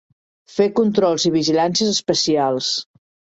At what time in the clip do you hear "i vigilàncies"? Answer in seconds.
1.31-1.93